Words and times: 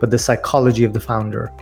but 0.00 0.10
the 0.10 0.18
psychology 0.18 0.84
of 0.84 0.92
the 0.92 1.00
founder. 1.00 1.52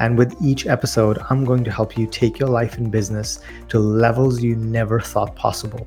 And 0.00 0.18
with 0.18 0.34
each 0.42 0.66
episode, 0.66 1.18
I'm 1.30 1.44
going 1.44 1.62
to 1.64 1.70
help 1.70 1.96
you 1.96 2.06
take 2.06 2.38
your 2.38 2.48
life 2.48 2.76
and 2.76 2.90
business 2.90 3.40
to 3.68 3.78
levels 3.78 4.42
you 4.42 4.56
never 4.56 4.98
thought 4.98 5.36
possible. 5.36 5.86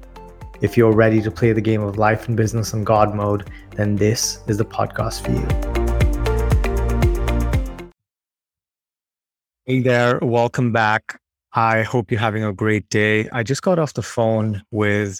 If 0.61 0.77
you're 0.77 0.93
ready 0.93 1.21
to 1.21 1.29
play 1.29 1.51
the 1.51 1.61
game 1.61 1.81
of 1.81 1.97
life 1.97 2.27
and 2.27 2.37
business 2.37 2.73
in 2.73 2.83
God 2.83 3.13
mode, 3.13 3.49
then 3.75 3.97
this 3.97 4.39
is 4.47 4.57
the 4.57 4.65
podcast 4.65 5.21
for 5.23 5.31
you. 5.31 5.47
Hey 9.65 9.81
there, 9.81 10.19
welcome 10.21 10.71
back. 10.71 11.19
I 11.51 11.83
hope 11.83 12.09
you're 12.09 12.19
having 12.21 12.45
a 12.45 12.53
great 12.53 12.87
day. 12.89 13.27
I 13.33 13.43
just 13.43 13.61
got 13.61 13.79
off 13.79 13.93
the 13.93 14.01
phone 14.01 14.63
with 14.71 15.19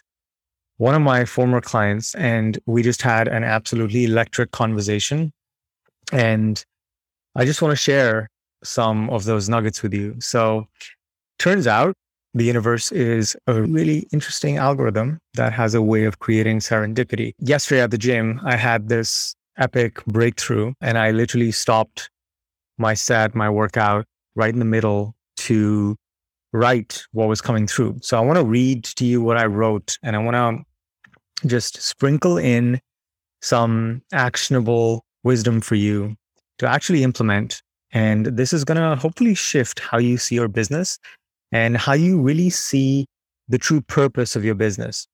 one 0.77 0.95
of 0.95 1.01
my 1.01 1.25
former 1.25 1.59
clients, 1.59 2.15
and 2.15 2.57
we 2.65 2.81
just 2.81 3.01
had 3.01 3.27
an 3.27 3.43
absolutely 3.43 4.05
electric 4.05 4.51
conversation. 4.51 5.33
And 6.13 6.63
I 7.37 7.45
just 7.45 7.61
want 7.61 7.71
to 7.71 7.75
share 7.75 8.29
some 8.63 9.11
of 9.11 9.25
those 9.25 9.47
nuggets 9.47 9.83
with 9.83 9.93
you. 9.93 10.15
So, 10.19 10.67
turns 11.37 11.67
out 11.67 11.93
the 12.33 12.45
universe 12.45 12.91
is 12.91 13.37
a 13.45 13.61
really 13.61 14.07
interesting 14.11 14.57
algorithm 14.57 15.19
that 15.35 15.53
has 15.53 15.75
a 15.75 15.81
way 15.83 16.05
of 16.05 16.17
creating 16.17 16.59
serendipity. 16.59 17.33
Yesterday 17.37 17.81
at 17.81 17.91
the 17.91 17.97
gym, 17.99 18.41
I 18.43 18.55
had 18.55 18.89
this 18.89 19.35
epic 19.59 20.03
breakthrough 20.05 20.73
and 20.81 20.97
I 20.97 21.11
literally 21.11 21.51
stopped 21.51 22.09
my 22.79 22.95
set, 22.95 23.35
my 23.35 23.51
workout 23.51 24.05
right 24.35 24.51
in 24.51 24.57
the 24.57 24.65
middle 24.65 25.13
to 25.37 25.95
write 26.53 27.03
what 27.11 27.27
was 27.27 27.39
coming 27.39 27.67
through. 27.67 27.99
So 28.01 28.17
I 28.17 28.21
want 28.21 28.39
to 28.39 28.45
read 28.45 28.83
to 28.83 29.05
you 29.05 29.21
what 29.21 29.37
I 29.37 29.45
wrote 29.45 29.99
and 30.01 30.15
I 30.15 30.19
want 30.19 30.35
to 30.35 31.47
just 31.47 31.79
sprinkle 31.83 32.39
in 32.39 32.79
some 33.43 34.01
actionable 34.11 35.05
wisdom 35.23 35.61
for 35.61 35.75
you 35.75 36.15
to 36.59 36.67
actually 36.67 37.03
implement. 37.03 37.61
And 37.91 38.25
this 38.25 38.53
is 38.53 38.63
going 38.63 38.77
to 38.77 38.95
hopefully 38.95 39.35
shift 39.35 39.79
how 39.79 39.97
you 39.97 40.17
see 40.17 40.35
your 40.35 40.47
business 40.47 40.99
and 41.51 41.77
how 41.77 41.93
you 41.93 42.19
really 42.19 42.49
see 42.49 43.05
the 43.47 43.57
true 43.57 43.81
purpose 43.81 44.35
of 44.35 44.43
your 44.43 44.55
business. 44.55 45.07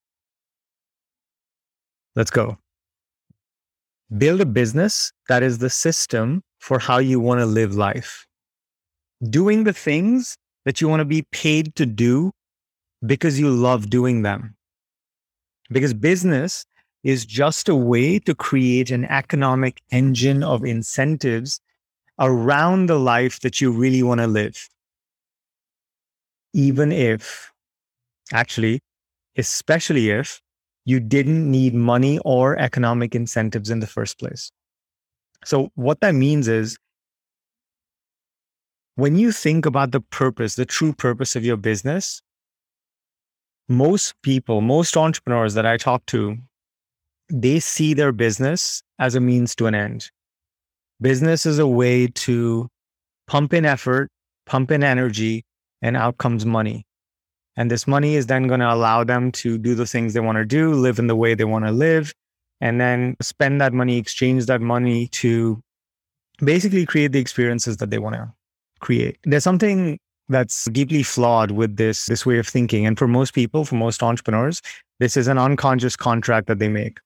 Let's 2.16 2.32
go. 2.32 2.58
Build 4.18 4.42
a 4.42 4.46
business 4.46 5.12
that 5.30 5.44
is 5.44 5.58
the 5.58 5.70
system 5.70 6.44
for 6.60 6.80
how 6.80 6.98
you 7.00 7.20
want 7.20 7.40
to 7.40 7.46
live 7.46 7.76
life. 7.76 8.26
Doing 9.30 9.64
the 9.64 9.74
things 9.74 10.36
that 10.66 10.82
you 10.82 10.88
want 10.88 11.02
to 11.02 11.06
be 11.06 11.24
paid 11.32 11.76
to 11.76 11.86
do 11.86 12.32
because 13.06 13.40
you 13.40 13.50
love 13.50 13.90
doing 13.90 14.22
them. 14.22 14.56
Because 15.72 15.94
business 15.94 16.66
is 17.04 17.26
just 17.26 17.68
a 17.68 17.76
way 17.76 18.20
to 18.20 18.34
create 18.34 18.92
an 18.92 19.06
economic 19.06 19.82
engine 19.92 20.44
of 20.44 20.64
incentives 20.64 21.60
around 22.20 22.88
the 22.88 23.00
life 23.00 23.40
that 23.42 23.60
you 23.60 23.72
really 23.72 24.04
want 24.04 24.22
to 24.22 24.28
live 24.28 24.70
even 26.54 26.92
if, 26.92 27.52
actually, 28.32 28.80
especially 29.38 30.12
if 30.12 30.40
you 30.86 31.00
didn't 31.00 31.50
need 31.50 31.74
money 31.74 32.20
or 32.20 32.58
economic 32.58 33.16
incentives 33.16 33.70
in 33.70 33.80
the 33.80 33.88
first 33.88 34.20
place. 34.20 34.52
So, 35.44 35.72
what 35.76 36.00
that 36.02 36.14
means 36.14 36.48
is 36.48 36.78
when 38.96 39.16
you 39.16 39.32
think 39.32 39.66
about 39.66 39.92
the 39.92 40.02
purpose, 40.02 40.56
the 40.56 40.66
true 40.66 40.94
purpose 40.94 41.36
of 41.36 41.44
your 41.44 41.58
business, 41.58 42.22
most 43.68 44.14
people, 44.22 44.62
most 44.62 44.96
entrepreneurs 44.96 45.56
that 45.56 45.66
I 45.66 45.78
talk 45.78 46.06
to, 46.08 46.38
they 47.34 47.60
see 47.60 47.96
their 47.96 48.12
business 48.12 48.84
as 49.00 49.16
a 49.16 49.20
means 49.20 49.56
to 49.56 49.66
an 49.66 49.74
end. 49.74 50.10
Business 51.02 51.48
is 51.48 51.58
a 51.58 51.68
way 51.68 52.08
to 52.08 52.70
pump 53.28 53.54
in 53.54 53.66
effort, 53.66 54.10
pump 54.46 54.70
in 54.70 54.84
energy, 54.84 55.44
and 55.82 55.98
out 55.98 56.20
comes 56.20 56.46
money. 56.46 56.86
And 57.58 57.72
this 57.72 57.88
money 57.88 58.16
is 58.16 58.28
then 58.28 58.48
going 58.48 58.60
to 58.60 58.72
allow 58.72 59.04
them 59.04 59.32
to 59.34 59.58
do 59.58 59.74
the 59.74 59.88
things 59.88 60.14
they 60.14 60.20
want 60.20 60.38
to 60.38 60.46
do, 60.46 60.74
live 60.74 61.00
in 61.00 61.08
the 61.08 61.16
way 61.16 61.34
they 61.34 61.44
want 61.44 61.66
to 61.66 61.72
live, 61.72 62.14
and 62.62 62.80
then 62.80 63.16
spend 63.20 63.60
that 63.62 63.74
money, 63.74 63.98
exchange 63.98 64.46
that 64.46 64.62
money 64.62 65.08
to 65.08 65.60
basically 66.38 66.86
create 66.86 67.14
the 67.14 67.20
experiences 67.20 67.78
that 67.78 67.90
they 67.90 68.00
want 68.00 68.16
to 68.16 68.32
create. 68.80 69.18
There's 69.24 69.44
something 69.44 69.98
that's 70.30 70.66
deeply 70.66 71.04
flawed 71.04 71.52
with 71.52 71.78
this 71.78 72.06
this 72.06 72.26
way 72.26 72.38
of 72.38 72.48
thinking 72.48 72.86
and 72.86 72.98
for 72.98 73.10
most 73.10 73.34
people 73.34 73.66
for 73.66 73.76
most 73.76 74.02
entrepreneurs 74.02 74.62
this 75.02 75.18
is 75.18 75.28
an 75.28 75.38
unconscious 75.38 75.98
contract 75.98 76.48
that 76.48 76.60
they 76.60 76.70
make 76.70 76.98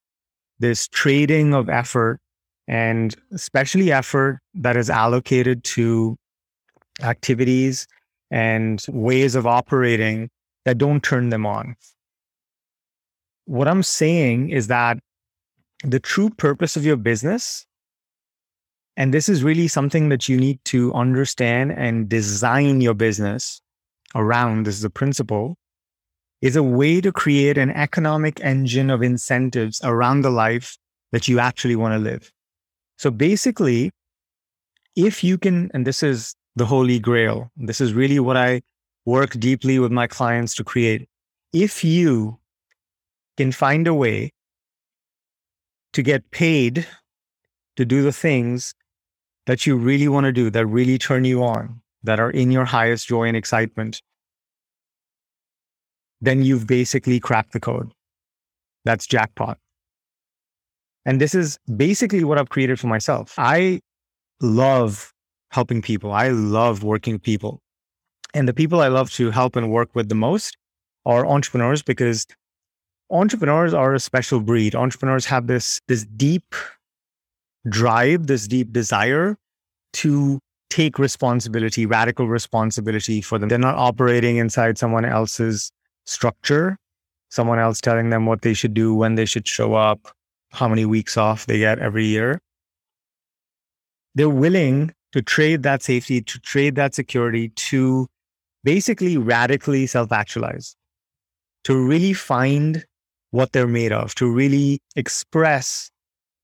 this 0.58 0.88
trading 0.88 1.54
of 1.54 1.68
effort 1.68 2.20
and 2.66 3.14
especially 3.32 3.92
effort 3.92 4.40
that 4.54 4.76
is 4.76 4.90
allocated 4.90 5.64
to 5.64 6.16
activities 7.02 7.86
and 8.30 8.84
ways 8.88 9.34
of 9.34 9.46
operating 9.46 10.28
that 10.64 10.78
don't 10.78 11.02
turn 11.02 11.30
them 11.30 11.46
on. 11.46 11.76
What 13.46 13.68
I'm 13.68 13.82
saying 13.82 14.50
is 14.50 14.66
that 14.66 14.98
the 15.84 16.00
true 16.00 16.28
purpose 16.28 16.76
of 16.76 16.84
your 16.84 16.96
business, 16.96 17.64
and 18.96 19.14
this 19.14 19.28
is 19.28 19.44
really 19.44 19.68
something 19.68 20.08
that 20.10 20.28
you 20.28 20.36
need 20.36 20.58
to 20.66 20.92
understand 20.92 21.72
and 21.72 22.08
design 22.08 22.80
your 22.80 22.94
business 22.94 23.62
around, 24.14 24.66
this 24.66 24.76
is 24.76 24.84
a 24.84 24.90
principle, 24.90 25.56
is 26.40 26.56
a 26.56 26.62
way 26.62 27.00
to 27.00 27.12
create 27.12 27.58
an 27.58 27.70
economic 27.70 28.40
engine 28.40 28.90
of 28.90 29.02
incentives 29.02 29.80
around 29.82 30.22
the 30.22 30.30
life 30.30 30.76
that 31.12 31.26
you 31.26 31.38
actually 31.38 31.76
want 31.76 31.94
to 31.94 31.98
live. 31.98 32.30
So 32.96 33.10
basically, 33.10 33.90
if 34.94 35.22
you 35.24 35.38
can, 35.38 35.70
and 35.74 35.86
this 35.86 36.02
is 36.02 36.34
the 36.58 36.66
holy 36.66 36.98
grail. 36.98 37.50
This 37.56 37.80
is 37.80 37.94
really 37.94 38.18
what 38.18 38.36
I 38.36 38.62
work 39.06 39.30
deeply 39.38 39.78
with 39.78 39.92
my 39.92 40.06
clients 40.06 40.54
to 40.56 40.64
create. 40.64 41.08
If 41.52 41.82
you 41.84 42.38
can 43.36 43.52
find 43.52 43.86
a 43.86 43.94
way 43.94 44.32
to 45.92 46.02
get 46.02 46.30
paid 46.30 46.86
to 47.76 47.84
do 47.84 48.02
the 48.02 48.12
things 48.12 48.74
that 49.46 49.66
you 49.66 49.76
really 49.76 50.08
want 50.08 50.24
to 50.24 50.32
do, 50.32 50.50
that 50.50 50.66
really 50.66 50.98
turn 50.98 51.24
you 51.24 51.42
on, 51.42 51.80
that 52.02 52.20
are 52.20 52.30
in 52.30 52.50
your 52.50 52.66
highest 52.66 53.08
joy 53.08 53.24
and 53.28 53.36
excitement, 53.36 54.02
then 56.20 56.42
you've 56.42 56.66
basically 56.66 57.20
cracked 57.20 57.52
the 57.52 57.60
code. 57.60 57.92
That's 58.84 59.06
jackpot. 59.06 59.58
And 61.04 61.20
this 61.20 61.34
is 61.34 61.58
basically 61.76 62.24
what 62.24 62.38
I've 62.38 62.50
created 62.50 62.78
for 62.78 62.86
myself. 62.86 63.34
I 63.38 63.80
love 64.40 65.12
helping 65.50 65.80
people. 65.82 66.12
I 66.12 66.28
love 66.28 66.82
working 66.82 67.14
with 67.14 67.22
people. 67.22 67.60
And 68.34 68.46
the 68.46 68.54
people 68.54 68.80
I 68.80 68.88
love 68.88 69.10
to 69.12 69.30
help 69.30 69.56
and 69.56 69.70
work 69.70 69.94
with 69.94 70.08
the 70.08 70.14
most 70.14 70.56
are 71.06 71.26
entrepreneurs 71.26 71.82
because 71.82 72.26
entrepreneurs 73.10 73.72
are 73.72 73.94
a 73.94 74.00
special 74.00 74.40
breed. 74.40 74.74
Entrepreneurs 74.74 75.24
have 75.26 75.46
this, 75.46 75.80
this 75.88 76.04
deep 76.16 76.54
drive, 77.68 78.26
this 78.26 78.46
deep 78.46 78.72
desire 78.72 79.36
to 79.94 80.38
take 80.70 80.98
responsibility, 80.98 81.86
radical 81.86 82.28
responsibility 82.28 83.22
for 83.22 83.38
them. 83.38 83.48
They're 83.48 83.58
not 83.58 83.76
operating 83.76 84.36
inside 84.36 84.76
someone 84.76 85.06
else's 85.06 85.70
structure, 86.08 86.78
someone 87.28 87.58
else 87.58 87.80
telling 87.80 88.10
them 88.10 88.26
what 88.26 88.42
they 88.42 88.54
should 88.54 88.74
do, 88.74 88.94
when 88.94 89.14
they 89.14 89.26
should 89.26 89.46
show 89.46 89.74
up, 89.74 90.08
how 90.50 90.66
many 90.66 90.84
weeks 90.86 91.16
off 91.16 91.46
they 91.46 91.58
get 91.58 91.78
every 91.78 92.06
year. 92.06 92.40
They're 94.14 94.30
willing 94.30 94.92
to 95.12 95.22
trade 95.22 95.62
that 95.62 95.82
safety, 95.82 96.20
to 96.22 96.38
trade 96.40 96.74
that 96.76 96.94
security, 96.94 97.50
to 97.50 98.08
basically 98.64 99.16
radically 99.16 99.86
self 99.86 100.10
actualize, 100.10 100.74
to 101.64 101.76
really 101.76 102.14
find 102.14 102.84
what 103.30 103.52
they're 103.52 103.66
made 103.66 103.92
of, 103.92 104.14
to 104.16 104.30
really 104.32 104.80
express 104.96 105.90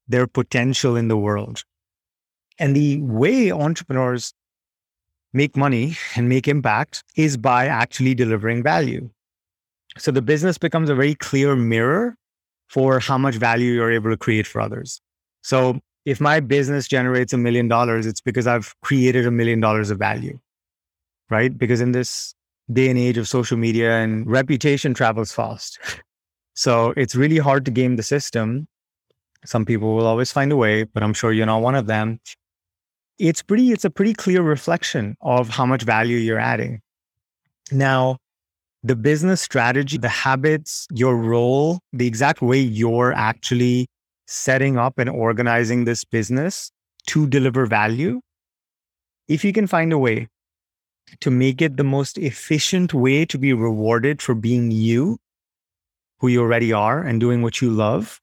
their 0.06 0.26
potential 0.26 0.96
in 0.96 1.08
the 1.08 1.16
world. 1.16 1.64
And 2.58 2.76
the 2.76 3.00
way 3.00 3.50
entrepreneurs 3.50 4.34
make 5.32 5.56
money 5.56 5.96
and 6.14 6.28
make 6.28 6.46
impact 6.46 7.02
is 7.16 7.36
by 7.36 7.66
actually 7.66 8.14
delivering 8.14 8.62
value. 8.62 9.10
So 9.98 10.10
the 10.10 10.22
business 10.22 10.58
becomes 10.58 10.90
a 10.90 10.94
very 10.94 11.14
clear 11.14 11.54
mirror 11.54 12.16
for 12.68 12.98
how 12.98 13.18
much 13.18 13.36
value 13.36 13.72
you're 13.72 13.92
able 13.92 14.10
to 14.10 14.16
create 14.16 14.46
for 14.46 14.60
others. 14.60 15.00
So 15.42 15.80
if 16.04 16.20
my 16.20 16.40
business 16.40 16.88
generates 16.88 17.32
a 17.32 17.38
million 17.38 17.68
dollars, 17.68 18.06
it's 18.06 18.20
because 18.20 18.46
I've 18.46 18.74
created 18.82 19.26
a 19.26 19.30
million 19.30 19.60
dollars 19.60 19.90
of 19.90 19.98
value, 19.98 20.38
right? 21.30 21.56
Because 21.56 21.80
in 21.80 21.92
this 21.92 22.34
day 22.72 22.88
and 22.88 22.98
age 22.98 23.18
of 23.18 23.28
social 23.28 23.56
media 23.56 23.98
and 23.98 24.26
reputation 24.26 24.94
travels 24.94 25.32
fast. 25.32 25.78
So 26.56 26.94
it's 26.96 27.16
really 27.16 27.38
hard 27.38 27.64
to 27.64 27.72
game 27.72 27.96
the 27.96 28.04
system. 28.04 28.68
Some 29.44 29.64
people 29.64 29.96
will 29.96 30.06
always 30.06 30.30
find 30.30 30.52
a 30.52 30.56
way, 30.56 30.84
but 30.84 31.02
I'm 31.02 31.12
sure 31.12 31.32
you're 31.32 31.46
not 31.46 31.62
one 31.62 31.74
of 31.74 31.88
them. 31.88 32.20
It's 33.18 33.42
pretty, 33.42 33.72
it's 33.72 33.84
a 33.84 33.90
pretty 33.90 34.14
clear 34.14 34.40
reflection 34.40 35.16
of 35.20 35.48
how 35.48 35.66
much 35.66 35.82
value 35.82 36.16
you're 36.16 36.38
adding. 36.38 36.80
Now, 37.72 38.18
the 38.84 38.94
business 38.94 39.40
strategy, 39.40 39.96
the 39.96 40.10
habits, 40.10 40.86
your 40.92 41.16
role, 41.16 41.80
the 41.94 42.06
exact 42.06 42.42
way 42.42 42.60
you're 42.60 43.14
actually 43.14 43.86
setting 44.26 44.76
up 44.76 44.98
and 44.98 45.08
organizing 45.08 45.84
this 45.84 46.04
business 46.04 46.70
to 47.06 47.26
deliver 47.26 47.64
value, 47.64 48.20
if 49.26 49.42
you 49.42 49.54
can 49.54 49.66
find 49.66 49.90
a 49.92 49.98
way 49.98 50.28
to 51.20 51.30
make 51.30 51.62
it 51.62 51.78
the 51.78 51.84
most 51.84 52.18
efficient 52.18 52.92
way 52.92 53.24
to 53.24 53.38
be 53.38 53.54
rewarded 53.54 54.20
for 54.20 54.34
being 54.34 54.70
you, 54.70 55.16
who 56.20 56.28
you 56.28 56.42
already 56.42 56.72
are, 56.72 57.02
and 57.02 57.20
doing 57.20 57.40
what 57.40 57.62
you 57.62 57.70
love, 57.70 58.20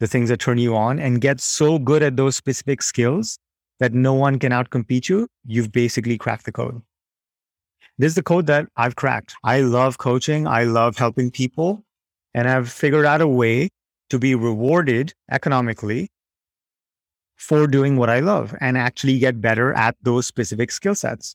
the 0.00 0.06
things 0.06 0.30
that 0.30 0.40
turn 0.40 0.56
you 0.56 0.74
on, 0.74 0.98
and 0.98 1.20
get 1.20 1.40
so 1.40 1.78
good 1.78 2.02
at 2.02 2.16
those 2.16 2.36
specific 2.36 2.80
skills 2.80 3.38
that 3.80 3.92
no 3.92 4.14
one 4.14 4.38
can 4.38 4.52
outcompete 4.52 5.10
you, 5.10 5.28
you've 5.44 5.72
basically 5.72 6.16
cracked 6.16 6.46
the 6.46 6.52
code. 6.52 6.80
This 7.98 8.12
is 8.12 8.14
the 8.14 8.22
code 8.22 8.46
that 8.46 8.68
I've 8.76 8.94
cracked. 8.94 9.34
I 9.42 9.60
love 9.60 9.98
coaching. 9.98 10.46
I 10.46 10.62
love 10.62 10.96
helping 10.96 11.32
people. 11.32 11.82
And 12.32 12.48
I've 12.48 12.70
figured 12.70 13.04
out 13.04 13.20
a 13.20 13.26
way 13.26 13.70
to 14.10 14.18
be 14.20 14.36
rewarded 14.36 15.12
economically 15.30 16.08
for 17.36 17.66
doing 17.66 17.96
what 17.96 18.08
I 18.08 18.20
love 18.20 18.54
and 18.60 18.78
actually 18.78 19.18
get 19.18 19.40
better 19.40 19.72
at 19.74 19.96
those 20.02 20.26
specific 20.26 20.70
skill 20.70 20.94
sets. 20.94 21.34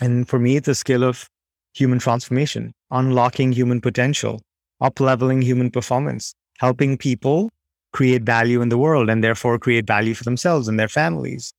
And 0.00 0.28
for 0.28 0.38
me, 0.40 0.56
it's 0.56 0.68
a 0.68 0.74
skill 0.74 1.04
of 1.04 1.28
human 1.74 2.00
transformation, 2.00 2.72
unlocking 2.90 3.52
human 3.52 3.80
potential, 3.80 4.42
up 4.80 4.98
leveling 4.98 5.42
human 5.42 5.70
performance, 5.70 6.34
helping 6.58 6.96
people 6.96 7.50
create 7.92 8.22
value 8.22 8.60
in 8.62 8.68
the 8.68 8.78
world 8.78 9.08
and 9.08 9.22
therefore 9.22 9.58
create 9.58 9.86
value 9.86 10.14
for 10.14 10.24
themselves 10.24 10.66
and 10.66 10.78
their 10.78 10.88
families 10.88 11.52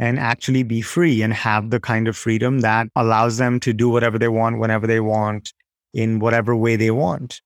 and 0.00 0.18
actually 0.18 0.62
be 0.62 0.80
free 0.80 1.20
and 1.20 1.32
have 1.34 1.68
the 1.68 1.78
kind 1.78 2.08
of 2.08 2.16
freedom 2.16 2.60
that 2.60 2.88
allows 2.96 3.36
them 3.36 3.60
to 3.60 3.72
do 3.74 3.88
whatever 3.88 4.18
they 4.18 4.28
want, 4.28 4.58
whenever 4.58 4.86
they 4.86 4.98
want, 4.98 5.52
in 5.92 6.18
whatever 6.18 6.56
way 6.56 6.74
they 6.74 6.90
want. 6.90 7.42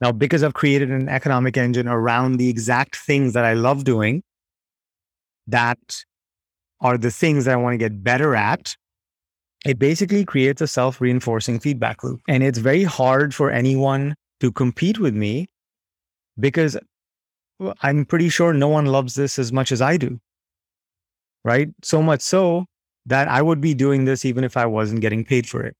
Now, 0.00 0.12
because 0.12 0.44
I've 0.44 0.54
created 0.54 0.90
an 0.90 1.08
economic 1.08 1.56
engine 1.56 1.88
around 1.88 2.36
the 2.36 2.48
exact 2.48 2.96
things 2.96 3.32
that 3.32 3.44
I 3.44 3.54
love 3.54 3.82
doing, 3.82 4.22
that 5.48 5.78
are 6.80 6.96
the 6.96 7.10
things 7.10 7.44
that 7.44 7.54
I 7.54 7.56
want 7.56 7.74
to 7.74 7.78
get 7.78 8.04
better 8.04 8.36
at, 8.36 8.76
it 9.66 9.80
basically 9.80 10.24
creates 10.24 10.60
a 10.60 10.68
self 10.68 11.00
reinforcing 11.00 11.58
feedback 11.58 12.04
loop. 12.04 12.20
And 12.28 12.44
it's 12.44 12.58
very 12.58 12.84
hard 12.84 13.34
for 13.34 13.50
anyone 13.50 14.14
to 14.40 14.52
compete 14.52 14.98
with 14.98 15.14
me 15.14 15.48
because 16.38 16.76
I'm 17.80 18.04
pretty 18.04 18.28
sure 18.28 18.52
no 18.52 18.68
one 18.68 18.86
loves 18.86 19.16
this 19.16 19.38
as 19.38 19.52
much 19.52 19.72
as 19.72 19.82
I 19.82 19.96
do. 19.96 20.20
Right. 21.44 21.68
So 21.82 22.02
much 22.02 22.20
so 22.20 22.66
that 23.06 23.28
I 23.28 23.42
would 23.42 23.60
be 23.60 23.74
doing 23.74 24.04
this 24.04 24.24
even 24.24 24.44
if 24.44 24.56
I 24.56 24.66
wasn't 24.66 25.00
getting 25.00 25.24
paid 25.24 25.48
for 25.48 25.62
it. 25.62 25.76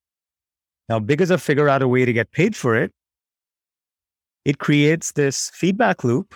Now, 0.89 0.99
because 0.99 1.31
I 1.31 1.37
figure 1.37 1.69
out 1.69 1.83
a 1.83 1.89
way 1.89 2.05
to 2.05 2.13
get 2.13 2.33
paid 2.33 2.57
for 2.57 2.75
it, 2.75 2.91
it 4.45 4.59
creates 4.59 5.13
this 5.13 5.51
feedback 5.55 6.03
loop 6.03 6.35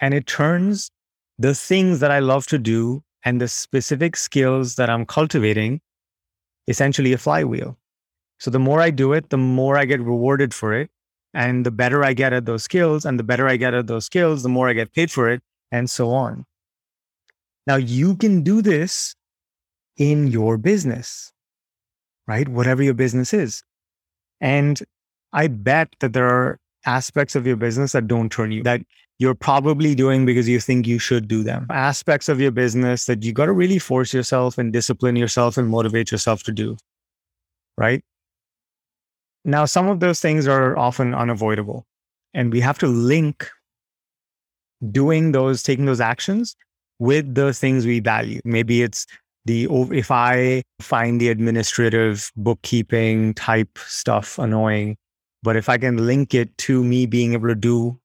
and 0.00 0.14
it 0.14 0.26
turns 0.26 0.90
the 1.38 1.54
things 1.54 2.00
that 2.00 2.10
I 2.10 2.20
love 2.20 2.46
to 2.46 2.58
do 2.58 3.02
and 3.24 3.40
the 3.40 3.48
specific 3.48 4.16
skills 4.16 4.76
that 4.76 4.88
I'm 4.88 5.06
cultivating 5.06 5.80
essentially 6.68 7.12
a 7.12 7.18
flywheel. 7.18 7.76
So 8.38 8.50
the 8.50 8.58
more 8.58 8.80
I 8.80 8.90
do 8.90 9.12
it, 9.12 9.30
the 9.30 9.38
more 9.38 9.76
I 9.76 9.84
get 9.84 10.00
rewarded 10.00 10.54
for 10.54 10.72
it. 10.72 10.90
And 11.34 11.64
the 11.64 11.70
better 11.70 12.04
I 12.04 12.12
get 12.12 12.32
at 12.32 12.44
those 12.44 12.62
skills, 12.62 13.06
and 13.06 13.18
the 13.18 13.24
better 13.24 13.48
I 13.48 13.56
get 13.56 13.72
at 13.72 13.86
those 13.86 14.04
skills, 14.04 14.42
the 14.42 14.50
more 14.50 14.68
I 14.68 14.74
get 14.74 14.92
paid 14.92 15.10
for 15.10 15.30
it, 15.30 15.42
and 15.70 15.88
so 15.88 16.10
on. 16.10 16.44
Now, 17.66 17.76
you 17.76 18.16
can 18.16 18.42
do 18.42 18.62
this 18.62 19.14
in 19.96 20.26
your 20.28 20.56
business, 20.56 21.32
right? 22.26 22.48
Whatever 22.48 22.82
your 22.82 22.94
business 22.94 23.32
is. 23.32 23.62
And 24.40 24.80
I 25.32 25.46
bet 25.46 25.94
that 26.00 26.12
there 26.12 26.28
are 26.28 26.58
aspects 26.84 27.36
of 27.36 27.46
your 27.46 27.56
business 27.56 27.92
that 27.92 28.08
don't 28.08 28.30
turn 28.30 28.50
you, 28.50 28.62
that 28.64 28.82
you're 29.18 29.34
probably 29.36 29.94
doing 29.94 30.26
because 30.26 30.48
you 30.48 30.58
think 30.58 30.86
you 30.86 30.98
should 30.98 31.28
do 31.28 31.44
them. 31.44 31.66
Aspects 31.70 32.28
of 32.28 32.40
your 32.40 32.50
business 32.50 33.04
that 33.06 33.22
you 33.22 33.32
got 33.32 33.46
to 33.46 33.52
really 33.52 33.78
force 33.78 34.12
yourself 34.12 34.58
and 34.58 34.72
discipline 34.72 35.14
yourself 35.14 35.56
and 35.56 35.68
motivate 35.68 36.10
yourself 36.10 36.42
to 36.44 36.52
do. 36.52 36.76
Right. 37.78 38.04
Now, 39.44 39.64
some 39.64 39.88
of 39.88 40.00
those 40.00 40.20
things 40.20 40.48
are 40.48 40.76
often 40.76 41.14
unavoidable, 41.14 41.86
and 42.34 42.52
we 42.52 42.60
have 42.60 42.78
to 42.78 42.86
link 42.86 43.48
doing 44.90 45.32
those, 45.32 45.62
taking 45.62 45.84
those 45.84 46.00
actions 46.00 46.56
with 46.98 47.34
the 47.34 47.52
things 47.52 47.86
we 47.86 48.00
value. 48.00 48.40
Maybe 48.44 48.82
it's 48.82 49.06
the, 49.44 49.66
oh, 49.68 49.90
if 49.90 50.10
I 50.10 50.62
find 50.80 51.20
the 51.20 51.28
administrative 51.28 52.30
bookkeeping 52.36 53.34
type 53.34 53.78
stuff 53.86 54.38
annoying, 54.38 54.96
but 55.42 55.56
if 55.56 55.68
I 55.68 55.78
can 55.78 56.06
link 56.06 56.34
it 56.34 56.56
to 56.58 56.84
me 56.84 57.06
being 57.06 57.32
able 57.32 57.48
to 57.48 57.54
do 57.54 57.98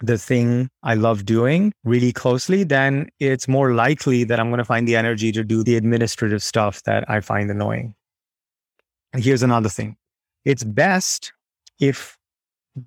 the 0.00 0.18
thing 0.18 0.68
I 0.82 0.94
love 0.94 1.24
doing 1.24 1.72
really 1.84 2.12
closely, 2.12 2.64
then 2.64 3.08
it's 3.20 3.46
more 3.46 3.72
likely 3.72 4.24
that 4.24 4.40
I'm 4.40 4.48
going 4.48 4.58
to 4.58 4.64
find 4.64 4.88
the 4.88 4.96
energy 4.96 5.30
to 5.32 5.44
do 5.44 5.62
the 5.62 5.76
administrative 5.76 6.42
stuff 6.42 6.82
that 6.84 7.08
I 7.08 7.20
find 7.20 7.50
annoying. 7.50 7.94
And 9.12 9.22
here's 9.22 9.42
another 9.42 9.68
thing 9.68 9.96
it's 10.44 10.64
best 10.64 11.32
if 11.78 12.16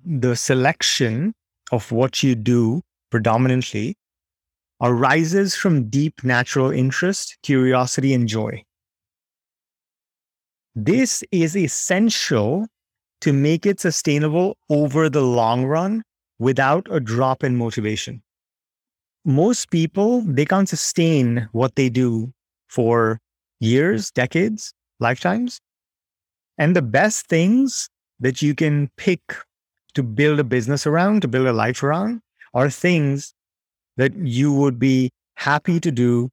the 0.04 0.34
selection 0.34 1.32
of 1.72 1.90
what 1.92 2.22
you 2.22 2.34
do 2.34 2.82
predominantly 3.10 3.96
arises 4.80 5.54
from 5.54 5.88
deep 5.88 6.22
natural 6.22 6.70
interest, 6.70 7.38
curiosity, 7.42 8.12
and 8.12 8.28
joy. 8.28 8.62
This 10.74 11.24
is 11.32 11.56
essential 11.56 12.66
to 13.22 13.32
make 13.32 13.64
it 13.64 13.80
sustainable 13.80 14.56
over 14.68 15.08
the 15.08 15.22
long 15.22 15.64
run 15.64 16.02
without 16.38 16.86
a 16.90 17.00
drop 17.00 17.42
in 17.42 17.56
motivation. 17.56 18.22
Most 19.24 19.70
people, 19.70 20.20
they 20.20 20.44
can't 20.44 20.68
sustain 20.68 21.48
what 21.52 21.74
they 21.76 21.88
do 21.88 22.32
for 22.68 23.18
years, 23.58 24.10
decades, 24.10 24.72
lifetimes. 25.00 25.60
And 26.58 26.76
the 26.76 26.82
best 26.82 27.26
things 27.26 27.88
that 28.20 28.42
you 28.42 28.54
can 28.54 28.90
pick 28.96 29.20
to 29.94 30.02
build 30.02 30.38
a 30.38 30.44
business 30.44 30.86
around, 30.86 31.22
to 31.22 31.28
build 31.28 31.46
a 31.46 31.52
life 31.52 31.82
around, 31.82 32.20
are 32.54 32.70
things 32.70 33.34
that 33.96 34.14
you 34.16 34.52
would 34.52 34.78
be 34.78 35.10
happy 35.36 35.80
to 35.80 35.90
do 35.90 36.30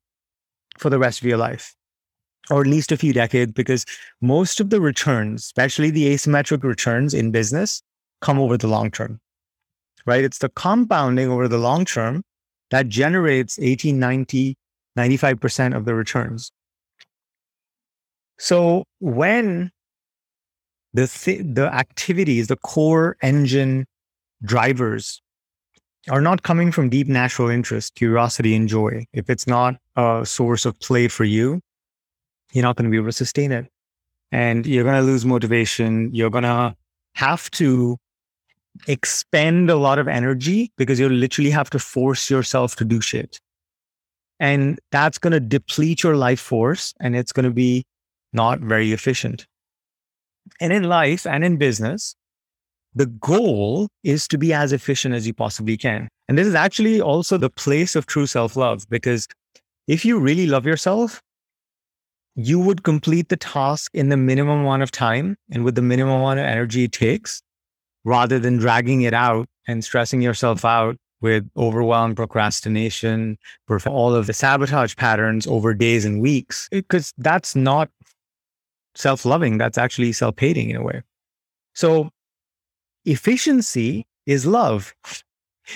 for 0.77 0.89
the 0.89 0.99
rest 0.99 1.21
of 1.21 1.27
your 1.27 1.37
life 1.37 1.75
or 2.49 2.61
at 2.61 2.67
least 2.67 2.91
a 2.91 2.97
few 2.97 3.13
decades, 3.13 3.53
because 3.53 3.85
most 4.21 4.59
of 4.59 4.69
the 4.69 4.81
returns, 4.81 5.43
especially 5.43 5.89
the 5.89 6.13
asymmetric 6.13 6.63
returns 6.63 7.13
in 7.13 7.31
business, 7.31 7.81
come 8.21 8.39
over 8.39 8.57
the 8.57 8.67
long 8.67 8.91
term, 8.91 9.19
right? 10.05 10.23
It's 10.23 10.39
the 10.39 10.49
compounding 10.49 11.29
over 11.29 11.47
the 11.47 11.57
long 11.57 11.85
term 11.85 12.23
that 12.69 12.89
generates 12.89 13.57
80, 13.59 13.93
90, 13.93 14.57
95% 14.97 15.75
of 15.75 15.85
the 15.85 15.95
returns. 15.95 16.51
So 18.39 18.83
when 18.99 19.71
the, 20.93 21.07
th- 21.07 21.45
the 21.45 21.73
activities, 21.73 22.47
the 22.47 22.57
core 22.57 23.15
engine 23.21 23.85
drivers 24.43 25.21
are 26.09 26.21
not 26.21 26.43
coming 26.43 26.71
from 26.71 26.89
deep 26.89 27.07
natural 27.07 27.49
interest, 27.49 27.95
curiosity, 27.95 28.55
and 28.55 28.67
joy, 28.67 29.05
if 29.13 29.29
it's 29.29 29.47
not 29.47 29.75
a 29.95 30.23
source 30.25 30.65
of 30.65 30.79
play 30.79 31.07
for 31.07 31.23
you, 31.23 31.61
you're 32.51 32.63
not 32.63 32.75
going 32.75 32.85
to 32.85 32.91
be 32.91 32.97
able 32.97 33.07
to 33.07 33.13
sustain 33.13 33.51
it. 33.51 33.67
And 34.31 34.65
you're 34.65 34.83
going 34.83 34.99
to 34.99 35.01
lose 35.01 35.25
motivation. 35.25 36.13
You're 36.13 36.29
going 36.29 36.43
to 36.43 36.75
have 37.15 37.49
to 37.51 37.97
expend 38.87 39.69
a 39.69 39.75
lot 39.75 39.99
of 39.99 40.07
energy 40.07 40.71
because 40.77 40.99
you 40.99 41.07
literally 41.07 41.51
have 41.51 41.69
to 41.69 41.79
force 41.79 42.29
yourself 42.29 42.75
to 42.77 42.85
do 42.85 42.99
shit. 42.99 43.39
And 44.39 44.79
that's 44.91 45.17
going 45.17 45.31
to 45.31 45.39
deplete 45.39 46.03
your 46.03 46.17
life 46.17 46.39
force 46.39 46.93
and 46.99 47.15
it's 47.15 47.31
going 47.31 47.45
to 47.45 47.51
be 47.51 47.85
not 48.33 48.59
very 48.59 48.91
efficient. 48.91 49.45
And 50.59 50.73
in 50.73 50.83
life 50.83 51.25
and 51.25 51.43
in 51.43 51.57
business, 51.57 52.15
the 52.95 53.05
goal 53.07 53.87
is 54.03 54.27
to 54.27 54.37
be 54.37 54.53
as 54.53 54.71
efficient 54.71 55.15
as 55.15 55.25
you 55.25 55.33
possibly 55.33 55.77
can. 55.77 56.07
And 56.27 56.37
this 56.37 56.47
is 56.47 56.55
actually 56.55 57.01
also 57.01 57.37
the 57.37 57.49
place 57.49 57.95
of 57.95 58.05
true 58.05 58.27
self 58.27 58.55
love 58.55 58.87
because 58.89 59.27
if 59.87 60.05
you 60.05 60.19
really 60.19 60.47
love 60.47 60.65
yourself, 60.65 61.21
you 62.35 62.59
would 62.59 62.83
complete 62.83 63.29
the 63.29 63.37
task 63.37 63.91
in 63.93 64.09
the 64.09 64.17
minimum 64.17 64.61
amount 64.61 64.83
of 64.83 64.91
time 64.91 65.35
and 65.51 65.63
with 65.63 65.75
the 65.75 65.81
minimum 65.81 66.21
amount 66.21 66.39
of 66.39 66.45
energy 66.45 66.85
it 66.85 66.91
takes 66.91 67.41
rather 68.05 68.39
than 68.39 68.57
dragging 68.57 69.01
it 69.01 69.13
out 69.13 69.47
and 69.67 69.83
stressing 69.83 70.21
yourself 70.21 70.65
out 70.65 70.97
with 71.21 71.49
overwhelm, 71.55 72.15
procrastination, 72.15 73.37
all 73.87 74.13
of 74.13 74.27
the 74.27 74.33
sabotage 74.33 74.95
patterns 74.95 75.47
over 75.47 75.73
days 75.73 76.03
and 76.03 76.21
weeks, 76.21 76.67
because 76.69 77.13
that's 77.17 77.55
not 77.55 77.89
self 78.95 79.23
loving. 79.25 79.57
That's 79.57 79.77
actually 79.77 80.11
self 80.11 80.35
hating 80.37 80.69
in 80.69 80.75
a 80.75 80.83
way. 80.83 81.01
So 81.73 82.09
efficiency 83.05 84.05
is 84.25 84.45
love. 84.45 84.93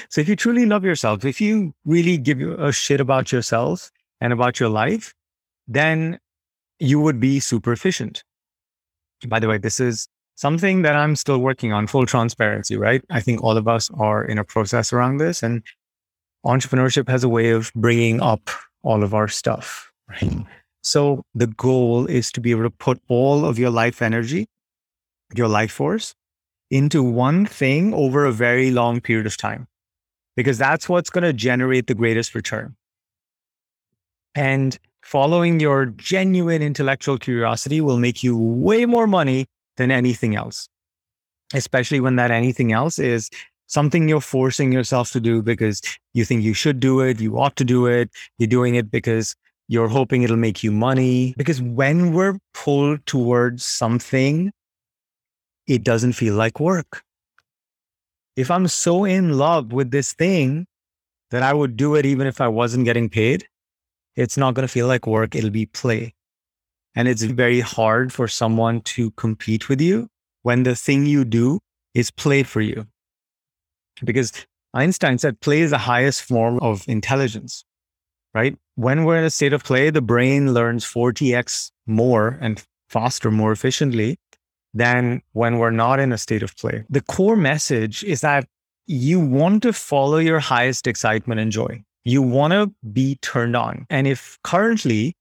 So 0.10 0.22
if 0.22 0.27
you 0.27 0.36
truly 0.36 0.65
love 0.65 0.84
yourself, 0.84 1.25
if 1.25 1.39
you 1.39 1.74
really 1.86 2.17
give 2.17 2.41
a 2.41 2.72
shit 2.72 3.00
about 3.00 3.31
yourself 3.31 3.89
and 4.19 4.34
about 4.34 4.60
your 4.60 4.69
life, 4.69 5.13
then 5.67 6.19
you 6.79 7.00
would 7.00 7.19
be 7.19 7.39
super 7.39 7.72
efficient. 7.72 8.24
By 9.27 9.39
the 9.39 9.48
way, 9.48 9.57
this 9.57 9.79
is 9.79 10.07
something 10.36 10.84
that 10.84 10.96
I'm 10.96 11.15
still 11.15 11.39
working 11.39 11.74
on, 11.74 11.88
full 11.88 12.05
transparency, 12.05 12.77
right? 12.77 13.03
I 13.10 13.22
think 13.22 13.43
all 13.43 13.57
of 13.57 13.67
us 13.67 13.89
are 13.98 14.24
in 14.24 14.38
a 14.38 14.43
process 14.43 14.93
around 14.93 15.17
this 15.17 15.41
and 15.41 15.63
entrepreneurship 16.46 17.10
has 17.10 17.24
a 17.24 17.29
way 17.29 17.50
of 17.50 17.72
bringing 17.74 18.22
up 18.22 18.50
all 18.84 19.03
of 19.03 19.13
our 19.13 19.27
stuff, 19.27 19.91
right? 20.10 20.46
So 20.81 21.24
the 21.34 21.48
goal 21.48 22.05
is 22.05 22.31
to 22.34 22.41
be 22.41 22.51
able 22.51 22.63
to 22.63 22.69
put 22.69 23.01
all 23.07 23.46
of 23.46 23.57
your 23.57 23.72
life 23.72 24.01
energy, 24.01 24.48
your 25.36 25.48
life 25.48 25.72
force 25.72 26.13
into 26.69 27.01
one 27.03 27.45
thing 27.45 27.93
over 27.93 28.25
a 28.25 28.31
very 28.31 28.71
long 28.71 29.01
period 29.01 29.25
of 29.25 29.38
time, 29.38 29.67
because 30.36 30.57
that's 30.57 30.89
what's 30.89 31.09
going 31.09 31.24
to 31.24 31.33
generate 31.33 31.88
the 31.88 31.95
greatest 31.95 32.36
return. 32.36 32.75
And 34.36 34.77
following 35.01 35.59
your 35.59 35.86
genuine 35.88 36.62
intellectual 36.62 37.17
curiosity 37.17 37.81
will 37.81 37.97
make 37.97 38.24
you 38.24 38.38
way 38.38 38.86
more 38.86 39.07
money 39.07 39.47
than 39.77 39.91
anything 39.91 40.36
else, 40.36 40.67
especially 41.53 42.00
when 42.00 42.17
that 42.17 42.31
anything 42.31 42.71
else 42.71 43.00
is 43.00 43.29
something 43.67 44.07
you're 44.07 44.21
forcing 44.21 44.71
yourself 44.71 45.12
to 45.12 45.19
do 45.19 45.41
because 45.41 45.81
you 46.13 46.25
think 46.25 46.43
you 46.43 46.53
should 46.53 46.79
do 46.79 47.01
it, 47.01 47.19
you 47.19 47.38
ought 47.39 47.55
to 47.57 47.65
do 47.65 47.86
it, 47.86 48.09
you're 48.38 48.47
doing 48.47 48.75
it 48.75 48.89
because 48.89 49.36
you're 49.67 49.89
hoping 49.89 50.24
it'll 50.24 50.38
make 50.38 50.63
you 50.63 50.71
money. 50.71 51.33
Because 51.38 51.62
when 51.62 52.13
we're 52.13 52.38
pulled 52.53 53.05
towards 53.05 53.65
something, 53.65 54.51
it 55.67 55.83
doesn't 55.83 56.13
feel 56.13 56.36
like 56.36 56.59
work. 56.59 57.03
If 58.36 58.50
I'm 58.50 58.67
so 58.67 59.03
in 59.03 59.38
love 59.38 59.74
with 59.74 59.91
this 59.91 60.13
thing 60.13 60.67
that 61.31 61.43
I 61.43 61.53
would 61.53 61.75
do 61.75 61.95
it 61.95 62.05
even 62.05 62.27
if 62.27 62.39
I 62.39 62.47
wasn't 62.47 62.86
getting 62.86 63.09
paid, 63.09 63.47
it's 64.15 64.38
not 64.38 64.53
going 64.53 64.67
to 64.67 64.71
feel 64.71 64.88
like 64.88 65.05
work. 65.05 65.36
It'll 65.36 65.50
be 65.50 65.65
play. 65.65 66.13
And 66.95 67.07
it's 67.07 67.24
very 67.24 67.59
hard 67.59 68.12
for 68.13 68.27
someone 68.27 68.81
to 68.81 69.12
compete 69.12 69.69
with 69.69 69.81
you 69.81 70.07
when 70.43 70.63
the 70.63 70.75
thing 70.75 71.05
you 71.05 71.25
do 71.25 71.59
is 71.93 72.09
play 72.09 72.43
for 72.43 72.62
you. 72.62 72.88
Because 74.03 74.31
Einstein 74.74 75.17
said 75.17 75.39
play 75.41 75.62
is 75.62 75.71
the 75.71 75.77
highest 75.77 76.24
form 76.24 76.59
of 76.62 76.88
intelligence, 76.88 77.65
right? 78.33 78.55
When 78.75 79.03
we're 79.03 79.17
in 79.17 79.25
a 79.25 79.29
state 79.29 79.53
of 79.53 79.63
play, 79.63 79.89
the 79.89 80.01
brain 80.01 80.53
learns 80.53 80.86
40x 80.86 81.71
more 81.86 82.38
and 82.41 82.63
faster, 82.89 83.31
more 83.31 83.51
efficiently 83.51 84.17
than 84.74 85.21
when 85.33 85.57
we're 85.57 85.71
not 85.71 86.00
in 86.00 86.12
a 86.12 86.17
state 86.17 86.43
of 86.43 86.55
play. 86.57 86.83
The 86.89 87.01
core 87.01 87.36
message 87.36 88.03
is 88.03 88.21
that 88.21 88.47
you 88.86 89.19
want 89.19 89.63
to 89.63 89.74
follow 89.74 90.17
your 90.17 90.39
highest 90.39 90.88
excitement 90.88 91.39
and 91.39 91.51
joy. 91.51 91.83
You 92.05 92.21
want 92.21 92.53
to 92.53 92.71
be 92.93 93.15
turned 93.21 93.55
on. 93.55 93.86
And 93.89 94.07
if 94.07 94.38
currently 94.43 95.15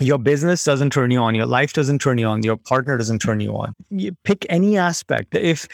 your 0.00 0.18
business 0.18 0.64
doesn't 0.64 0.90
turn 0.90 1.10
you 1.10 1.20
on, 1.20 1.34
your 1.34 1.46
life 1.46 1.72
doesn't 1.72 2.00
turn 2.00 2.18
you 2.18 2.26
on, 2.26 2.42
your 2.42 2.56
partner 2.56 2.96
doesn't 2.96 3.20
turn 3.20 3.40
you 3.40 3.52
on. 3.52 3.74
You 3.90 4.16
pick 4.24 4.44
any 4.48 4.76
aspect. 4.76 5.34
If 5.34 5.68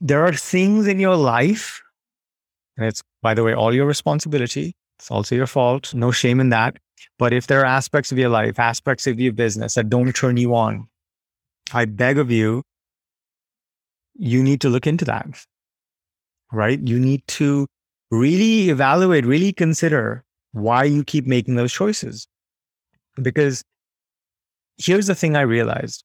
there 0.00 0.24
are 0.24 0.32
things 0.32 0.86
in 0.86 0.98
your 0.98 1.16
life, 1.16 1.82
and 2.76 2.86
it's, 2.86 3.02
by 3.22 3.34
the 3.34 3.42
way, 3.42 3.54
all 3.54 3.74
your 3.74 3.86
responsibility, 3.86 4.74
it's 4.98 5.10
also 5.10 5.34
your 5.34 5.46
fault, 5.46 5.92
no 5.94 6.10
shame 6.10 6.40
in 6.40 6.50
that. 6.50 6.78
But 7.18 7.32
if 7.32 7.46
there 7.46 7.60
are 7.60 7.66
aspects 7.66 8.12
of 8.12 8.18
your 8.18 8.28
life, 8.30 8.58
aspects 8.58 9.06
of 9.06 9.20
your 9.20 9.32
business 9.32 9.74
that 9.74 9.90
don't 9.90 10.14
turn 10.14 10.36
you 10.36 10.54
on, 10.54 10.88
I 11.72 11.84
beg 11.84 12.18
of 12.18 12.30
you, 12.30 12.62
you 14.14 14.42
need 14.42 14.60
to 14.62 14.68
look 14.68 14.86
into 14.86 15.04
that, 15.04 15.26
right? 16.52 16.80
You 16.80 16.98
need 16.98 17.26
to 17.28 17.66
really 18.10 18.70
evaluate, 18.70 19.26
really 19.26 19.52
consider 19.52 20.24
why 20.52 20.84
you 20.84 21.04
keep 21.04 21.26
making 21.26 21.56
those 21.56 21.72
choices. 21.72 22.26
Because 23.20 23.62
here's 24.78 25.06
the 25.06 25.14
thing 25.14 25.36
I 25.36 25.42
realized 25.42 26.04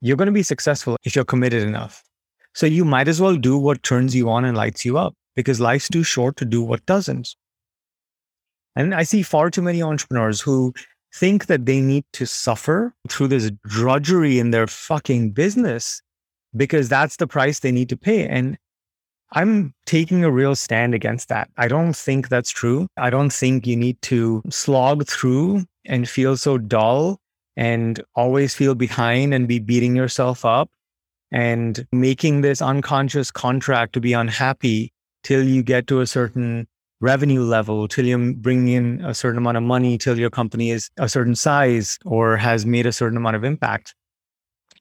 you're 0.00 0.16
going 0.16 0.26
to 0.26 0.32
be 0.32 0.42
successful 0.42 0.96
if 1.04 1.16
you're 1.16 1.24
committed 1.24 1.62
enough. 1.62 2.04
So 2.54 2.66
you 2.66 2.84
might 2.84 3.08
as 3.08 3.20
well 3.20 3.36
do 3.36 3.58
what 3.58 3.82
turns 3.82 4.14
you 4.14 4.30
on 4.30 4.44
and 4.44 4.56
lights 4.56 4.84
you 4.84 4.98
up 4.98 5.14
because 5.34 5.60
life's 5.60 5.88
too 5.88 6.02
short 6.02 6.36
to 6.36 6.44
do 6.44 6.62
what 6.62 6.84
doesn't. 6.86 7.34
And 8.76 8.94
I 8.94 9.02
see 9.02 9.22
far 9.22 9.50
too 9.50 9.62
many 9.62 9.82
entrepreneurs 9.82 10.40
who 10.40 10.72
think 11.14 11.46
that 11.46 11.66
they 11.66 11.80
need 11.80 12.04
to 12.14 12.26
suffer 12.26 12.94
through 13.08 13.28
this 13.28 13.50
drudgery 13.66 14.38
in 14.38 14.50
their 14.50 14.66
fucking 14.66 15.30
business 15.30 16.02
because 16.56 16.88
that's 16.88 17.16
the 17.16 17.26
price 17.26 17.60
they 17.60 17.72
need 17.72 17.88
to 17.88 17.96
pay. 17.96 18.26
And 18.26 18.58
I'm 19.32 19.74
taking 19.84 20.24
a 20.24 20.30
real 20.30 20.54
stand 20.54 20.94
against 20.94 21.28
that. 21.28 21.50
I 21.56 21.68
don't 21.68 21.94
think 21.94 22.28
that's 22.28 22.50
true. 22.50 22.88
I 22.96 23.10
don't 23.10 23.32
think 23.32 23.66
you 23.66 23.76
need 23.76 24.00
to 24.02 24.42
slog 24.48 25.06
through 25.06 25.64
and 25.84 26.08
feel 26.08 26.36
so 26.36 26.56
dull 26.58 27.18
and 27.56 28.02
always 28.14 28.54
feel 28.54 28.74
behind 28.74 29.34
and 29.34 29.48
be 29.48 29.58
beating 29.58 29.96
yourself 29.96 30.44
up 30.44 30.70
and 31.30 31.86
making 31.92 32.40
this 32.40 32.62
unconscious 32.62 33.30
contract 33.30 33.92
to 33.94 34.00
be 34.00 34.12
unhappy 34.12 34.92
till 35.24 35.42
you 35.42 35.62
get 35.62 35.86
to 35.88 36.00
a 36.00 36.06
certain 36.06 36.66
revenue 37.00 37.42
level, 37.42 37.88
till 37.88 38.06
you 38.06 38.34
bring 38.34 38.68
in 38.68 39.04
a 39.04 39.14
certain 39.14 39.38
amount 39.38 39.56
of 39.56 39.62
money, 39.62 39.98
till 39.98 40.18
your 40.18 40.30
company 40.30 40.70
is 40.70 40.90
a 40.96 41.08
certain 41.08 41.34
size 41.34 41.98
or 42.04 42.36
has 42.36 42.66
made 42.66 42.86
a 42.86 42.92
certain 42.92 43.16
amount 43.16 43.36
of 43.36 43.44
impact. 43.44 43.94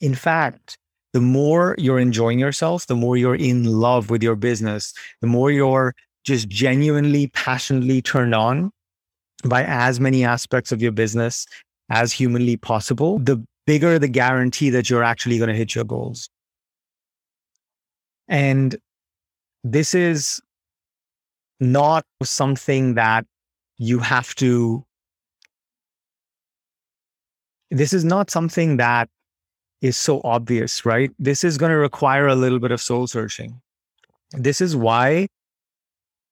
In 0.01 0.15
fact, 0.15 0.77
the 1.13 1.21
more 1.21 1.75
you're 1.77 1.99
enjoying 1.99 2.39
yourself, 2.39 2.87
the 2.87 2.95
more 2.95 3.17
you're 3.17 3.35
in 3.35 3.63
love 3.63 4.09
with 4.09 4.21
your 4.21 4.35
business, 4.35 4.93
the 5.21 5.27
more 5.27 5.51
you're 5.51 5.93
just 6.23 6.49
genuinely, 6.49 7.27
passionately 7.27 8.01
turned 8.01 8.35
on 8.35 8.71
by 9.45 9.63
as 9.63 9.99
many 9.99 10.23
aspects 10.23 10.71
of 10.71 10.81
your 10.81 10.91
business 10.91 11.45
as 11.89 12.11
humanly 12.11 12.57
possible, 12.57 13.19
the 13.19 13.43
bigger 13.65 13.97
the 13.97 14.07
guarantee 14.07 14.69
that 14.69 14.89
you're 14.89 15.03
actually 15.03 15.37
going 15.37 15.49
to 15.49 15.55
hit 15.55 15.73
your 15.73 15.85
goals. 15.85 16.29
And 18.27 18.75
this 19.63 19.93
is 19.93 20.41
not 21.59 22.05
something 22.23 22.95
that 22.95 23.25
you 23.77 23.99
have 23.99 24.33
to, 24.35 24.85
this 27.71 27.93
is 27.93 28.03
not 28.03 28.29
something 28.29 28.77
that 28.77 29.09
is 29.81 29.97
so 29.97 30.21
obvious, 30.23 30.85
right? 30.85 31.11
This 31.19 31.43
is 31.43 31.57
going 31.57 31.71
to 31.71 31.77
require 31.77 32.27
a 32.27 32.35
little 32.35 32.59
bit 32.59 32.71
of 32.71 32.81
soul 32.81 33.07
searching. 33.07 33.61
This 34.31 34.61
is 34.61 34.75
why 34.75 35.27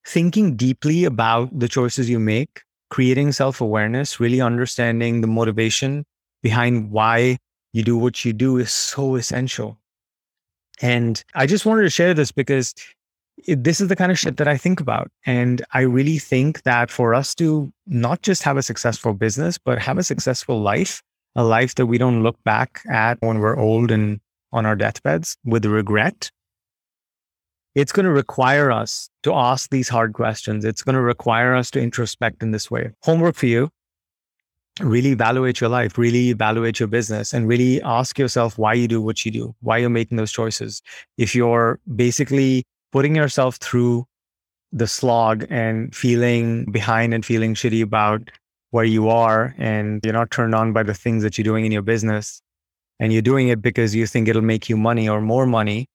thinking 0.06 0.56
deeply 0.56 1.06
about 1.06 1.58
the 1.58 1.68
choices 1.68 2.10
you 2.10 2.20
make, 2.20 2.62
creating 2.90 3.32
self 3.32 3.62
awareness, 3.62 4.20
really 4.20 4.42
understanding 4.42 5.22
the 5.22 5.28
motivation 5.28 6.06
behind 6.42 6.92
why 6.92 7.38
you 7.74 7.84
do 7.84 7.98
what 7.98 8.24
you 8.24 8.34
do 8.34 8.58
is 8.58 8.72
so 8.72 9.16
essential. 9.16 9.78
And 10.82 11.24
I 11.34 11.46
just 11.46 11.66
wanted 11.66 11.84
to 11.84 11.90
share 11.90 12.14
this 12.14 12.32
because 12.32 12.74
this 13.48 13.82
is 13.82 13.88
the 13.90 13.96
kind 13.96 14.12
of 14.12 14.20
shit 14.20 14.38
that 14.38 14.48
I 14.48 14.58
think 14.58 14.80
about. 14.80 15.12
And 15.26 15.64
I 15.74 15.82
really 15.82 16.18
think 16.18 16.64
that 16.64 16.90
for 16.90 17.14
us 17.14 17.36
to 17.36 17.72
not 17.86 18.22
just 18.22 18.44
have 18.44 18.58
a 18.58 18.64
successful 18.64 19.14
business, 19.14 19.58
but 19.58 19.80
have 19.80 19.98
a 19.98 20.04
successful 20.04 20.62
life, 20.62 21.02
a 21.36 21.44
life 21.44 21.76
that 21.76 21.86
we 21.86 21.98
don't 21.98 22.24
look 22.24 22.42
back 22.44 22.82
at 22.90 23.18
when 23.20 23.40
we're 23.40 23.58
old 23.58 23.92
and 23.92 24.20
on 24.52 24.66
our 24.66 24.76
deathbeds 24.76 25.38
with 25.44 25.66
regret, 25.66 26.32
it's 27.76 27.92
going 27.92 28.06
to 28.06 28.12
require 28.12 28.72
us 28.72 29.10
to 29.24 29.34
ask 29.34 29.70
these 29.70 29.90
hard 29.90 30.14
questions. 30.14 30.64
It's 30.64 30.82
going 30.82 30.96
to 30.96 31.02
require 31.02 31.54
us 31.56 31.70
to 31.72 31.82
introspect 31.82 32.42
in 32.42 32.52
this 32.52 32.72
way. 32.72 32.92
Homework 33.04 33.36
for 33.36 33.48
you 33.48 33.70
really 34.82 35.12
evaluate 35.12 35.62
your 35.62 35.70
life, 35.70 35.98
really 35.98 36.30
evaluate 36.30 36.80
your 36.80 36.88
business, 36.88 37.34
and 37.34 37.48
really 37.48 37.82
ask 37.84 38.20
yourself 38.20 38.58
why 38.58 38.74
you 38.74 38.88
do 38.88 39.02
what 39.02 39.26
you 39.26 39.32
do, 39.32 39.56
why 39.62 39.78
you're 39.78 39.90
making 39.90 40.18
those 40.18 40.32
choices. 40.32 40.82
If 41.18 41.34
you're 41.34 41.80
basically 41.96 42.66
putting 42.92 43.16
yourself 43.16 43.58
through 43.58 44.06
the 44.72 44.88
slog 44.88 45.46
and 45.50 45.96
feeling 45.96 46.66
behind 46.72 47.14
and 47.14 47.26
feeling 47.26 47.54
shitty 47.54 47.82
about 47.82 48.30
where 48.72 48.84
you 48.84 49.10
are 49.10 49.56
and 49.58 50.02
you're 50.04 50.14
not 50.14 50.32
turned 50.32 50.54
on 50.54 50.74
by 50.74 50.84
the 50.84 50.94
things 50.94 51.24
that 51.24 51.38
you're 51.38 51.44
doing 51.44 51.66
in 51.66 51.72
your 51.72 51.82
business 51.82 52.42
and 53.00 53.14
you're 53.14 53.22
doing 53.22 53.48
it 53.48 53.62
because 53.62 53.96
you 53.96 54.06
think 54.06 54.28
it'll 54.28 54.42
make 54.42 54.70
you 54.70 54.78
money 54.78 55.08
or 55.08 55.22
more 55.22 55.46
money, 55.46 55.88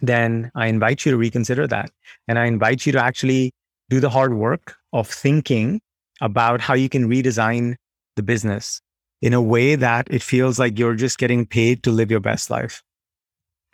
then 0.00 0.50
I 0.54 0.66
invite 0.66 1.04
you 1.04 1.12
to 1.12 1.18
reconsider 1.18 1.66
that. 1.66 1.90
And 2.26 2.38
I 2.38 2.46
invite 2.46 2.86
you 2.86 2.92
to 2.92 3.02
actually 3.02 3.52
do 3.88 4.00
the 4.00 4.10
hard 4.10 4.34
work 4.34 4.76
of 4.92 5.08
thinking 5.08 5.80
about 6.20 6.60
how 6.60 6.74
you 6.74 6.88
can 6.88 7.08
redesign 7.08 7.76
the 8.16 8.22
business 8.22 8.80
in 9.22 9.32
a 9.32 9.42
way 9.42 9.74
that 9.74 10.06
it 10.10 10.22
feels 10.22 10.58
like 10.58 10.78
you're 10.78 10.94
just 10.94 11.18
getting 11.18 11.46
paid 11.46 11.82
to 11.82 11.90
live 11.90 12.10
your 12.10 12.20
best 12.20 12.50
life. 12.50 12.82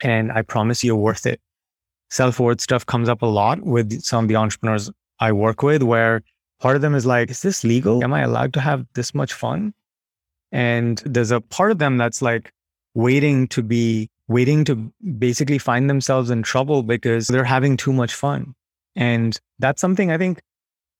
And 0.03 0.33
I 0.33 0.43
promise 0.43 0.83
you're 0.83 0.97
worth 0.97 1.27
it. 1.27 1.41
Self 2.11 2.41
worth 2.41 2.61
stuff 2.61 2.87
comes 2.87 3.09
up 3.09 3.23
a 3.23 3.27
lot 3.27 3.63
with 3.63 4.03
some 4.03 4.25
of 4.25 4.29
the 4.29 4.37
entrepreneurs 4.37 4.91
I 5.21 5.33
work 5.33 5.63
with, 5.63 5.83
where 5.83 6.23
part 6.61 6.77
of 6.77 6.83
them 6.83 6.95
is 6.95 7.07
like, 7.07 7.31
is 7.31 7.43
this 7.43 7.65
legal? 7.65 8.03
Am 8.03 8.13
I 8.13 8.23
allowed 8.23 8.53
to 8.55 8.61
have 8.61 8.87
this 8.95 9.15
much 9.15 9.33
fun? 9.33 9.75
And 10.53 11.03
there's 11.05 11.31
a 11.31 11.41
part 11.41 11.71
of 11.73 11.79
them 11.79 11.97
that's 11.97 12.23
like 12.23 12.53
waiting 12.95 13.49
to 13.49 13.63
be, 13.63 14.09
waiting 14.29 14.65
to 14.67 14.93
basically 15.19 15.59
find 15.59 15.91
themselves 15.91 16.31
in 16.31 16.43
trouble 16.43 16.83
because 16.83 17.27
they're 17.27 17.45
having 17.45 17.77
too 17.77 17.93
much 17.93 18.15
fun. 18.15 18.55
And 18.97 19.39
that's 19.59 19.81
something 19.81 20.11
I 20.11 20.19
think 20.19 20.41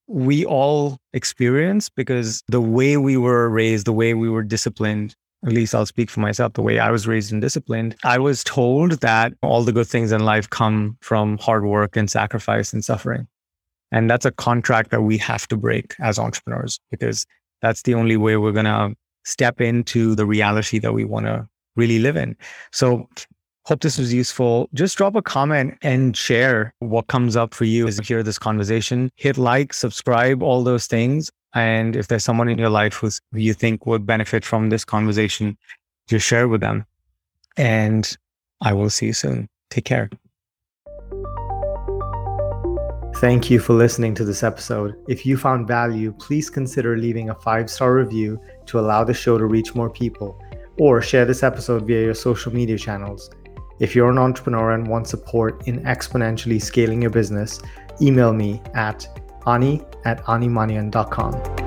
we 0.07 0.45
all 0.45 0.97
experience 1.13 1.89
because 1.89 2.43
the 2.47 2.61
way 2.61 2.97
we 2.97 3.17
were 3.17 3.49
raised, 3.49 3.87
the 3.87 3.93
way 3.93 4.13
we 4.13 4.29
were 4.29 4.43
disciplined, 4.43 5.15
at 5.45 5.51
least 5.51 5.75
I'll 5.75 5.85
speak 5.85 6.09
for 6.09 6.19
myself, 6.19 6.53
the 6.53 6.61
way 6.61 6.79
I 6.79 6.89
was 6.89 7.07
raised 7.07 7.31
and 7.31 7.41
disciplined, 7.41 7.95
I 8.03 8.17
was 8.17 8.43
told 8.43 8.93
that 9.01 9.33
all 9.41 9.63
the 9.63 9.71
good 9.71 9.87
things 9.87 10.11
in 10.11 10.25
life 10.25 10.49
come 10.49 10.97
from 11.01 11.37
hard 11.37 11.65
work 11.65 11.95
and 11.95 12.09
sacrifice 12.09 12.73
and 12.73 12.83
suffering. 12.83 13.27
And 13.91 14.09
that's 14.09 14.25
a 14.25 14.31
contract 14.31 14.89
that 14.91 15.03
we 15.03 15.17
have 15.19 15.47
to 15.49 15.57
break 15.57 15.93
as 15.99 16.17
entrepreneurs 16.17 16.79
because 16.89 17.25
that's 17.61 17.83
the 17.83 17.93
only 17.93 18.17
way 18.17 18.37
we're 18.37 18.51
going 18.51 18.65
to 18.65 18.95
step 19.23 19.61
into 19.61 20.15
the 20.15 20.25
reality 20.25 20.79
that 20.79 20.93
we 20.93 21.05
want 21.05 21.27
to 21.27 21.47
really 21.75 21.99
live 21.99 22.17
in. 22.17 22.35
So 22.71 23.07
Hope 23.65 23.81
this 23.81 23.97
was 23.97 24.13
useful. 24.13 24.69
Just 24.75 24.95
drop 24.95 25.15
a 25.15 25.23
comment 25.23 25.75
and 25.81 26.15
share 26.15 26.71
what 26.79 27.07
comes 27.07 27.35
up 27.35 27.51
for 27.51 27.65
you 27.65 27.87
as 27.87 27.97
you 27.97 28.03
hear 28.03 28.21
this 28.21 28.37
conversation. 28.37 29.09
Hit 29.15 29.39
like, 29.39 29.73
subscribe, 29.73 30.43
all 30.43 30.63
those 30.63 30.85
things. 30.85 31.31
And 31.55 31.95
if 31.95 32.09
there's 32.09 32.23
someone 32.23 32.49
in 32.49 32.57
your 32.57 32.69
life 32.69 32.95
who 32.95 33.09
you 33.31 33.53
think 33.53 33.85
would 33.85 34.05
benefit 34.05 34.43
from 34.43 34.69
this 34.69 34.85
conversation, 34.85 35.57
just 36.07 36.25
share 36.25 36.47
with 36.47 36.61
them. 36.61 36.85
And 37.57 38.15
I 38.61 38.73
will 38.73 38.89
see 38.89 39.07
you 39.07 39.13
soon. 39.13 39.47
Take 39.69 39.85
care. 39.85 40.09
Thank 43.19 43.49
you 43.49 43.59
for 43.59 43.73
listening 43.73 44.13
to 44.15 44.25
this 44.25 44.43
episode. 44.43 44.95
If 45.07 45.25
you 45.25 45.37
found 45.37 45.67
value, 45.67 46.11
please 46.11 46.49
consider 46.49 46.97
leaving 46.97 47.29
a 47.29 47.35
five 47.35 47.69
star 47.69 47.95
review 47.95 48.39
to 48.65 48.77
allow 48.77 49.05
the 49.05 49.13
show 49.13 49.37
to 49.37 49.45
reach 49.45 49.73
more 49.73 49.89
people, 49.89 50.37
or 50.77 51.01
share 51.01 51.23
this 51.23 51.41
episode 51.41 51.87
via 51.87 52.03
your 52.03 52.13
social 52.13 52.53
media 52.53 52.77
channels. 52.77 53.29
If 53.79 53.95
you're 53.95 54.11
an 54.11 54.17
entrepreneur 54.17 54.71
and 54.71 54.87
want 54.87 55.07
support 55.07 55.65
in 55.65 55.81
exponentially 55.83 56.61
scaling 56.61 57.01
your 57.01 57.11
business, 57.11 57.61
email 58.01 58.33
me 58.33 58.61
at 58.73 59.07
ani 59.45 59.81
at 60.03 60.21
animanian.com. 60.27 61.64